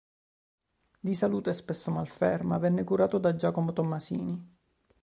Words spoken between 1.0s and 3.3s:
salute spesso malferma, venne curato